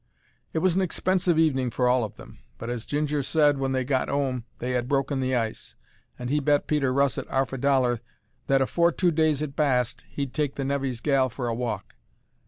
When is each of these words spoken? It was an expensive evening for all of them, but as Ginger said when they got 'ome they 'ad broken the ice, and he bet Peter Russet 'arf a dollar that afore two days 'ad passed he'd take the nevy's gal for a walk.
It 0.51 0.57
was 0.65 0.75
an 0.75 0.81
expensive 0.81 1.37
evening 1.37 1.69
for 1.69 1.87
all 1.87 2.03
of 2.03 2.15
them, 2.15 2.39
but 2.57 2.71
as 2.71 2.87
Ginger 2.87 3.21
said 3.21 3.59
when 3.59 3.71
they 3.71 3.83
got 3.83 4.09
'ome 4.09 4.45
they 4.57 4.75
'ad 4.75 4.87
broken 4.87 5.19
the 5.19 5.35
ice, 5.35 5.75
and 6.17 6.31
he 6.31 6.39
bet 6.39 6.65
Peter 6.65 6.91
Russet 6.91 7.27
'arf 7.29 7.53
a 7.53 7.57
dollar 7.59 8.01
that 8.47 8.63
afore 8.63 8.91
two 8.91 9.11
days 9.11 9.43
'ad 9.43 9.55
passed 9.55 10.03
he'd 10.09 10.33
take 10.33 10.55
the 10.55 10.65
nevy's 10.65 11.01
gal 11.01 11.29
for 11.29 11.47
a 11.47 11.53
walk. 11.53 11.93